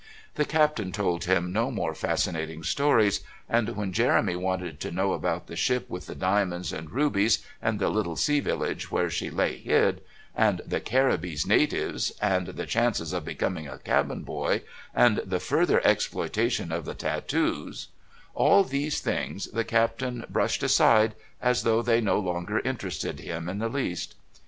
[0.33, 5.45] The Captain told him no more fascinating stories, and when Jeremy wanted to know about
[5.45, 9.57] the ship with the diamonds and rubies and the little sea village where she lay
[9.57, 10.01] hid
[10.35, 14.63] and the Caribbees natives, and the chances of becoming a cabin boy,
[14.95, 17.89] and the further exploitation of the tatooes
[18.33, 21.13] all these things the Captain brushed aside
[21.43, 24.15] as though they no longer interested him in the least.